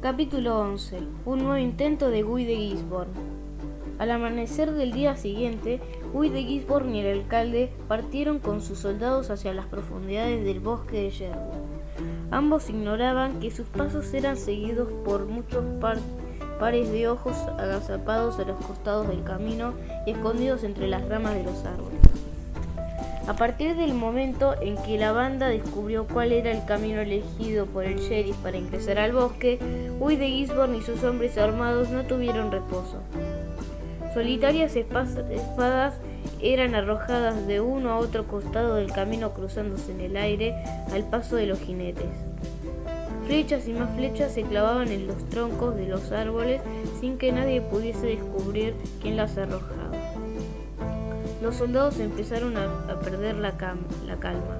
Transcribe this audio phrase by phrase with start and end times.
[0.00, 0.98] Capítulo 11.
[1.26, 3.12] Un nuevo intento de Guy de Gisborne.
[3.98, 5.78] Al amanecer del día siguiente,
[6.14, 11.02] Guy de Gisborne y el alcalde partieron con sus soldados hacia las profundidades del bosque
[11.02, 11.66] de Sherwood.
[12.30, 15.62] Ambos ignoraban que sus pasos eran seguidos por muchos
[16.58, 19.74] pares de ojos agazapados a los costados del camino
[20.06, 22.09] y escondidos entre las ramas de los árboles.
[23.26, 27.84] A partir del momento en que la banda descubrió cuál era el camino elegido por
[27.84, 29.58] el sheriff para ingresar al bosque,
[30.00, 32.98] Huy de Gisborne y sus hombres armados no tuvieron reposo.
[34.14, 35.94] Solitarias espadas
[36.42, 40.54] eran arrojadas de uno a otro costado del camino cruzándose en el aire
[40.92, 42.08] al paso de los jinetes.
[43.26, 46.60] Flechas y más flechas se clavaban en los troncos de los árboles
[47.00, 49.92] sin que nadie pudiese descubrir quién las arrojaba.
[51.42, 54.58] Los soldados empezaron a, perder la, calma.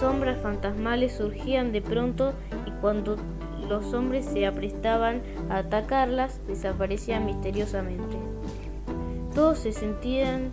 [0.00, 2.32] Sombras fantasmales surgían de pronto
[2.66, 3.16] y cuando
[3.68, 8.16] los hombres se aprestaban a atacarlas, desaparecían misteriosamente.
[9.34, 10.52] Todos se sentían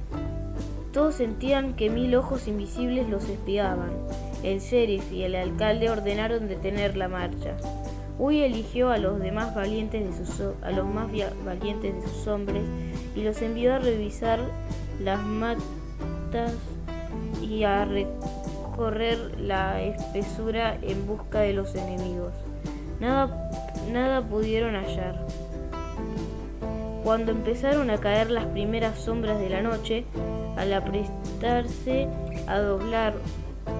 [0.91, 3.91] todos sentían que mil ojos invisibles los espiaban.
[4.43, 7.57] El sheriff y el alcalde ordenaron detener la marcha.
[8.17, 11.09] Uy eligió a los demás valientes de sus, a los más
[11.43, 12.63] valientes de sus hombres
[13.15, 14.39] y los envió a revisar
[15.01, 16.53] las matas
[17.41, 22.33] y a recorrer la espesura en busca de los enemigos.
[22.99, 23.49] Nada,
[23.91, 25.25] nada pudieron hallar.
[27.03, 30.05] Cuando empezaron a caer las primeras sombras de la noche,
[30.57, 32.07] al aprestarse
[32.47, 33.13] a doblar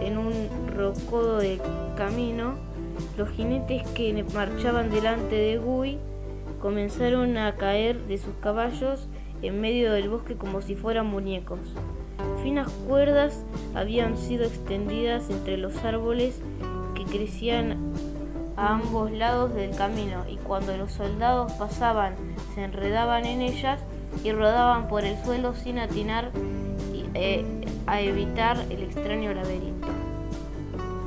[0.02, 1.60] en un rocodo de
[1.96, 2.56] camino,
[3.18, 5.98] los jinetes que marchaban delante de Guy
[6.62, 9.08] comenzaron a caer de sus caballos
[9.42, 11.60] en medio del bosque como si fueran muñecos.
[12.42, 16.42] Finas cuerdas habían sido extendidas entre los árboles
[16.96, 17.94] que crecían
[18.58, 22.16] a ambos lados del camino y cuando los soldados pasaban
[22.54, 23.80] se enredaban en ellas
[24.24, 26.32] y rodaban por el suelo sin atinar
[27.14, 27.46] eh,
[27.88, 30.05] a evitar el extraño laberinto.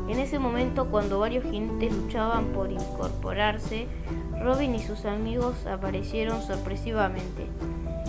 [0.08, 3.86] En ese momento, cuando varios jinetes luchaban por incorporarse,
[4.42, 7.46] Robin y sus amigos aparecieron sorpresivamente.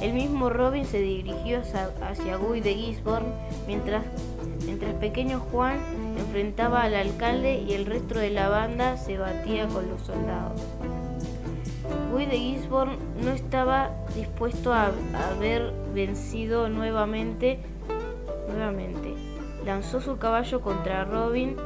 [0.01, 1.61] El mismo Robin se dirigió
[2.01, 3.27] hacia, Guy de Gisborne
[3.67, 4.03] mientras,
[4.65, 5.77] mientras pequeño Juan
[6.17, 10.61] enfrentaba al alcalde y el resto de la banda se batía con los soldados.
[12.13, 14.91] Guy de Gisborne no estaba dispuesto a,
[15.31, 17.59] haber vencido nuevamente,
[18.47, 19.13] nuevamente.
[19.65, 21.57] Lanzó su caballo contra Robin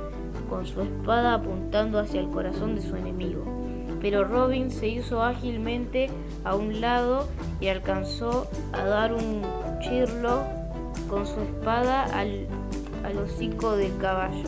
[0.49, 3.63] con su espada apuntando hacia el corazón de su enemigo
[4.03, 6.09] pero Robin se hizo ágilmente
[6.43, 7.25] a un lado
[7.61, 9.41] y alcanzó a dar un
[9.79, 10.43] chirlo
[11.09, 12.45] con su espada al,
[13.17, 14.43] hocico del caballo,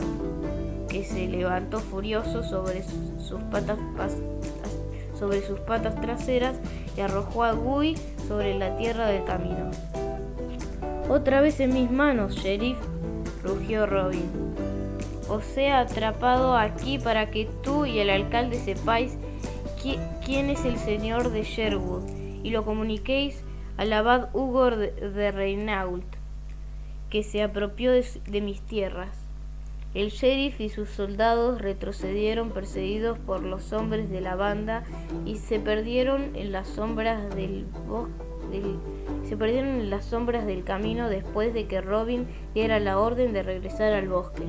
[0.90, 3.78] que se levantó furioso sobre sus patas
[5.18, 6.56] sobre sus patas traseras
[6.94, 7.96] y arrojó a Guy
[8.28, 9.70] sobre la tierra del camino.
[11.08, 12.76] Otra vez en mis manos, sheriff,
[13.42, 14.65] rugió Robin.
[15.28, 19.18] Os he atrapado aquí para que tú y el alcalde sepáis
[20.24, 22.02] quién es el señor de Sherwood
[22.42, 23.42] y lo comuniquéis
[23.76, 26.04] al abad Hugo de, Reinault,
[27.10, 29.16] que se apropió de, mis tierras.
[29.94, 34.84] El sheriff y sus soldados retrocedieron perseguidos por los hombres de la banda
[35.24, 37.66] y se perdieron en las sombras del
[39.24, 43.42] se perdieron en las sombras del camino después de que Robin diera la orden de
[43.42, 44.44] regresar al bosque.